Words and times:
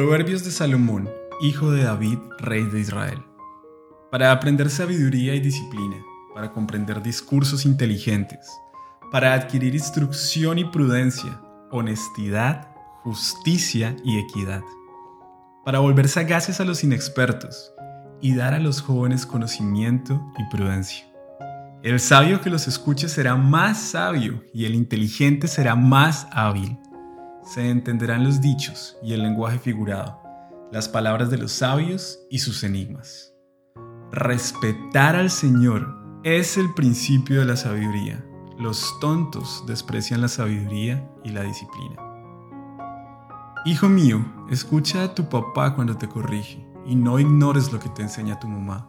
Proverbios 0.00 0.42
de 0.44 0.50
Salomón, 0.50 1.10
hijo 1.42 1.72
de 1.72 1.82
David, 1.82 2.16
rey 2.38 2.64
de 2.64 2.80
Israel. 2.80 3.22
Para 4.10 4.32
aprender 4.32 4.70
sabiduría 4.70 5.34
y 5.34 5.40
disciplina, 5.40 6.02
para 6.32 6.52
comprender 6.54 7.02
discursos 7.02 7.66
inteligentes, 7.66 8.48
para 9.12 9.34
adquirir 9.34 9.74
instrucción 9.74 10.58
y 10.58 10.64
prudencia, 10.64 11.38
honestidad, 11.70 12.68
justicia 13.02 13.94
y 14.02 14.18
equidad, 14.18 14.62
para 15.66 15.80
volver 15.80 16.08
sagaces 16.08 16.60
a 16.60 16.64
los 16.64 16.82
inexpertos 16.82 17.70
y 18.22 18.34
dar 18.34 18.54
a 18.54 18.58
los 18.58 18.80
jóvenes 18.80 19.26
conocimiento 19.26 20.18
y 20.38 20.56
prudencia. 20.56 21.04
El 21.82 22.00
sabio 22.00 22.40
que 22.40 22.48
los 22.48 22.66
escuche 22.66 23.06
será 23.06 23.36
más 23.36 23.78
sabio 23.78 24.44
y 24.54 24.64
el 24.64 24.74
inteligente 24.74 25.46
será 25.46 25.76
más 25.76 26.26
hábil 26.32 26.78
se 27.44 27.70
entenderán 27.70 28.24
los 28.24 28.40
dichos 28.40 28.96
y 29.02 29.12
el 29.12 29.22
lenguaje 29.22 29.58
figurado, 29.58 30.20
las 30.72 30.88
palabras 30.88 31.30
de 31.30 31.38
los 31.38 31.52
sabios 31.52 32.18
y 32.30 32.38
sus 32.38 32.62
enigmas. 32.64 33.34
Respetar 34.12 35.16
al 35.16 35.30
Señor 35.30 36.00
es 36.24 36.56
el 36.56 36.72
principio 36.74 37.40
de 37.40 37.46
la 37.46 37.56
sabiduría. 37.56 38.24
Los 38.58 38.98
tontos 39.00 39.64
desprecian 39.66 40.20
la 40.20 40.28
sabiduría 40.28 41.08
y 41.24 41.30
la 41.30 41.42
disciplina. 41.42 41.96
Hijo 43.64 43.88
mío, 43.88 44.24
escucha 44.50 45.02
a 45.02 45.14
tu 45.14 45.28
papá 45.28 45.74
cuando 45.74 45.96
te 45.96 46.08
corrige 46.08 46.66
y 46.86 46.96
no 46.96 47.18
ignores 47.18 47.72
lo 47.72 47.78
que 47.78 47.88
te 47.90 48.02
enseña 48.02 48.40
tu 48.40 48.48
mamá, 48.48 48.88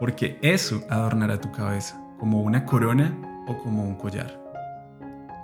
porque 0.00 0.38
eso 0.42 0.82
adornará 0.90 1.40
tu 1.40 1.52
cabeza, 1.52 2.02
como 2.18 2.42
una 2.42 2.64
corona 2.64 3.44
o 3.46 3.58
como 3.58 3.84
un 3.84 3.94
collar. 3.94 4.45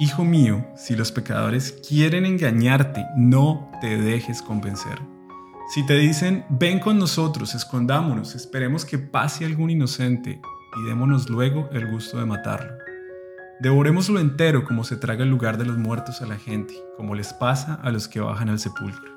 Hijo 0.03 0.25
mío, 0.25 0.67
si 0.75 0.97
los 0.97 1.13
pecadores 1.13 1.79
quieren 1.89 2.27
engañarte, 2.27 3.07
no 3.15 3.71
te 3.81 3.97
dejes 3.99 4.43
convencer. 4.43 4.99
Si 5.73 5.87
te 5.87 5.95
dicen, 5.95 6.45
ven 6.49 6.81
con 6.81 6.99
nosotros, 6.99 7.55
escondámonos, 7.55 8.35
esperemos 8.35 8.85
que 8.85 8.99
pase 8.99 9.45
algún 9.45 9.71
inocente 9.71 10.41
y 10.77 10.89
démonos 10.89 11.31
luego 11.31 11.69
el 11.71 11.89
gusto 11.89 12.19
de 12.19 12.27
matarlo. 12.27 12.73
Devorémoslo 13.61 14.19
entero 14.19 14.65
como 14.65 14.83
se 14.83 14.97
traga 14.97 15.23
el 15.23 15.31
lugar 15.31 15.57
de 15.57 15.67
los 15.67 15.79
muertos 15.79 16.21
a 16.21 16.27
la 16.27 16.37
gente, 16.37 16.75
como 16.97 17.15
les 17.15 17.33
pasa 17.33 17.75
a 17.75 17.93
los 17.93 18.09
que 18.09 18.19
bajan 18.19 18.49
al 18.49 18.59
sepulcro. 18.59 19.13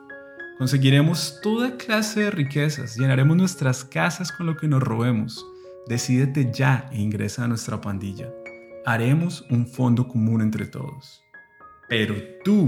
Conseguiremos 0.59 1.39
toda 1.41 1.77
clase 1.77 2.19
de 2.19 2.29
riquezas, 2.29 2.95
llenaremos 2.95 3.35
nuestras 3.35 3.83
casas 3.83 4.31
con 4.31 4.45
lo 4.45 4.55
que 4.55 4.67
nos 4.67 4.83
robemos. 4.83 5.43
Decídete 5.87 6.51
ya 6.53 6.87
e 6.91 7.01
ingresa 7.01 7.45
a 7.45 7.47
nuestra 7.47 7.81
pandilla 7.81 8.29
haremos 8.85 9.45
un 9.49 9.67
fondo 9.67 10.07
común 10.07 10.41
entre 10.41 10.65
todos. 10.65 11.23
Pero 11.89 12.15
tú 12.43 12.67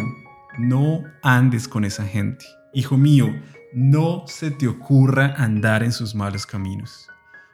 no 0.58 1.04
andes 1.24 1.68
con 1.68 1.86
esa 1.86 2.06
gente. 2.06 2.46
Hijo 2.74 2.98
mío, 2.98 3.28
no 3.74 4.24
se 4.28 4.52
te 4.52 4.68
ocurra 4.68 5.36
andar 5.38 5.84
en 5.84 5.92
sus 5.92 6.16
malos 6.16 6.46
caminos. 6.46 7.08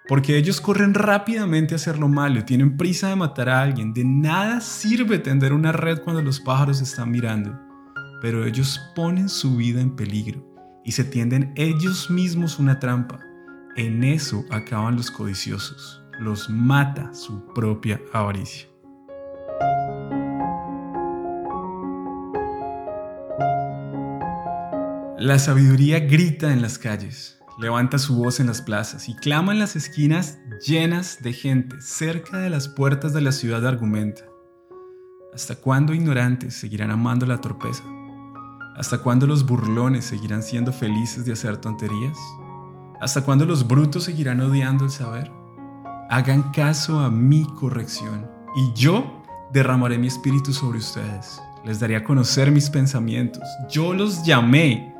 Porque 0.07 0.37
ellos 0.37 0.59
corren 0.59 0.93
rápidamente 0.93 1.73
a 1.73 1.77
hacer 1.77 1.97
lo 1.97 2.09
malo, 2.09 2.43
tienen 2.43 2.75
prisa 2.75 3.09
de 3.09 3.15
matar 3.15 3.49
a 3.49 3.61
alguien. 3.61 3.93
De 3.93 4.03
nada 4.03 4.59
sirve 4.59 5.19
tender 5.19 5.53
una 5.53 5.71
red 5.71 5.99
cuando 5.99 6.21
los 6.21 6.39
pájaros 6.39 6.81
están 6.81 7.11
mirando. 7.11 7.57
Pero 8.21 8.45
ellos 8.45 8.79
ponen 8.95 9.29
su 9.29 9.55
vida 9.55 9.81
en 9.81 9.95
peligro 9.95 10.45
y 10.83 10.91
se 10.91 11.05
tienden 11.05 11.53
ellos 11.55 12.09
mismos 12.09 12.59
una 12.59 12.79
trampa. 12.79 13.19
En 13.75 14.03
eso 14.03 14.43
acaban 14.51 14.97
los 14.97 15.09
codiciosos 15.09 16.02
los 16.19 16.49
mata 16.49 17.13
su 17.13 17.45
propia 17.53 17.99
avaricia. 18.13 18.67
La 25.17 25.39
sabiduría 25.39 26.01
grita 26.01 26.51
en 26.51 26.61
las 26.61 26.77
calles, 26.77 27.39
levanta 27.57 27.97
su 27.97 28.15
voz 28.15 28.39
en 28.39 28.47
las 28.47 28.61
plazas 28.61 29.07
y 29.07 29.15
clama 29.15 29.53
en 29.53 29.59
las 29.59 29.75
esquinas 29.75 30.39
llenas 30.67 31.19
de 31.21 31.31
gente, 31.31 31.79
cerca 31.79 32.39
de 32.39 32.49
las 32.49 32.67
puertas 32.67 33.13
de 33.13 33.21
la 33.21 33.31
ciudad 33.31 33.65
argumenta. 33.65 34.25
¿Hasta 35.33 35.55
cuándo 35.55 35.93
ignorantes 35.93 36.55
seguirán 36.55 36.91
amando 36.91 37.25
la 37.25 37.39
torpeza? 37.39 37.83
¿Hasta 38.75 38.97
cuándo 38.97 39.25
los 39.25 39.45
burlones 39.45 40.03
seguirán 40.05 40.43
siendo 40.43 40.73
felices 40.73 41.25
de 41.25 41.33
hacer 41.33 41.57
tonterías? 41.57 42.17
¿Hasta 42.99 43.23
cuándo 43.23 43.45
los 43.45 43.67
brutos 43.67 44.03
seguirán 44.03 44.41
odiando 44.41 44.83
el 44.85 44.91
saber? 44.91 45.31
Hagan 46.13 46.51
caso 46.51 46.99
a 46.99 47.09
mi 47.09 47.43
corrección 47.55 48.29
y 48.55 48.71
yo 48.79 49.23
derramaré 49.51 49.97
mi 49.97 50.05
espíritu 50.05 50.53
sobre 50.53 50.77
ustedes. 50.77 51.41
Les 51.65 51.79
daré 51.79 51.95
a 51.95 52.03
conocer 52.03 52.51
mis 52.51 52.69
pensamientos. 52.69 53.41
Yo 53.67 53.95
los 53.95 54.23
llamé, 54.23 54.93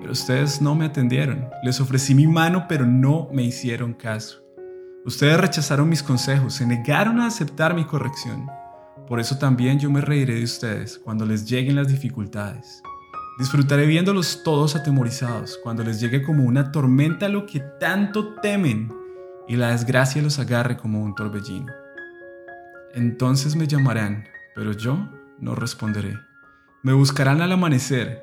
pero 0.00 0.12
ustedes 0.12 0.60
no 0.60 0.74
me 0.74 0.84
atendieron. 0.84 1.48
Les 1.62 1.80
ofrecí 1.80 2.14
mi 2.14 2.26
mano, 2.26 2.66
pero 2.68 2.84
no 2.84 3.30
me 3.32 3.42
hicieron 3.42 3.94
caso. 3.94 4.42
Ustedes 5.06 5.40
rechazaron 5.40 5.88
mis 5.88 6.02
consejos, 6.02 6.52
se 6.52 6.66
negaron 6.66 7.20
a 7.20 7.26
aceptar 7.28 7.74
mi 7.74 7.86
corrección. 7.86 8.46
Por 9.06 9.18
eso 9.18 9.38
también 9.38 9.78
yo 9.78 9.90
me 9.90 10.02
reiré 10.02 10.34
de 10.34 10.44
ustedes 10.44 10.98
cuando 10.98 11.24
les 11.24 11.48
lleguen 11.48 11.76
las 11.76 11.88
dificultades. 11.88 12.82
Disfrutaré 13.38 13.86
viéndolos 13.86 14.42
todos 14.44 14.76
atemorizados 14.76 15.58
cuando 15.62 15.82
les 15.84 16.00
llegue 16.00 16.22
como 16.22 16.44
una 16.44 16.70
tormenta 16.70 17.30
lo 17.30 17.46
que 17.46 17.60
tanto 17.80 18.34
temen 18.42 18.99
y 19.50 19.56
la 19.56 19.72
desgracia 19.72 20.22
los 20.22 20.38
agarre 20.38 20.76
como 20.76 21.02
un 21.02 21.16
torbellino. 21.16 21.72
Entonces 22.94 23.56
me 23.56 23.66
llamarán, 23.66 24.28
pero 24.54 24.70
yo 24.70 25.10
no 25.40 25.56
responderé. 25.56 26.16
Me 26.84 26.92
buscarán 26.92 27.42
al 27.42 27.50
amanecer, 27.50 28.22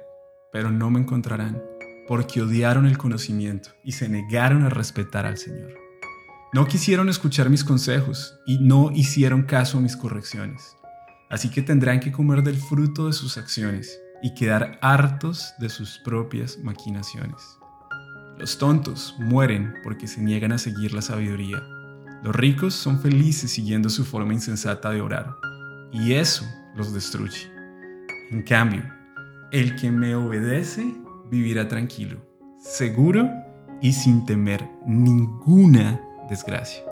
pero 0.53 0.71
no 0.71 0.89
me 0.89 1.01
encontrarán, 1.01 1.61
porque 2.07 2.41
odiaron 2.41 2.85
el 2.85 2.97
conocimiento 2.97 3.71
y 3.83 3.91
se 3.91 4.07
negaron 4.07 4.63
a 4.63 4.69
respetar 4.69 5.25
al 5.25 5.37
Señor. 5.37 5.73
No 6.53 6.65
quisieron 6.65 7.09
escuchar 7.09 7.49
mis 7.49 7.65
consejos 7.65 8.39
y 8.45 8.59
no 8.59 8.91
hicieron 8.91 9.43
caso 9.43 9.79
a 9.79 9.81
mis 9.81 9.97
correcciones. 9.97 10.77
Así 11.29 11.49
que 11.49 11.61
tendrán 11.61 11.99
que 11.99 12.13
comer 12.13 12.41
del 12.41 12.55
fruto 12.55 13.07
de 13.07 13.11
sus 13.11 13.37
acciones 13.37 13.99
y 14.23 14.33
quedar 14.33 14.79
hartos 14.81 15.53
de 15.59 15.67
sus 15.67 15.99
propias 16.05 16.57
maquinaciones. 16.59 17.59
Los 18.37 18.59
tontos 18.59 19.15
mueren 19.17 19.73
porque 19.83 20.07
se 20.07 20.21
niegan 20.21 20.51
a 20.51 20.59
seguir 20.59 20.93
la 20.93 21.01
sabiduría. 21.01 21.57
Los 22.23 22.35
ricos 22.35 22.75
son 22.75 22.99
felices 22.99 23.49
siguiendo 23.49 23.89
su 23.89 24.05
forma 24.05 24.33
insensata 24.33 24.91
de 24.91 25.01
orar. 25.01 25.35
Y 25.91 26.13
eso 26.13 26.45
los 26.75 26.93
destruye. 26.93 27.51
En 28.29 28.43
cambio, 28.43 28.83
el 29.51 29.75
que 29.75 29.89
me 29.89 30.13
obedece 30.15 30.85
vivirá 31.31 31.67
tranquilo, 31.67 32.17
seguro 32.59 33.27
y 33.81 33.93
sin 33.93 34.25
temer 34.25 34.69
ninguna 34.85 35.99
desgracia. 36.29 36.83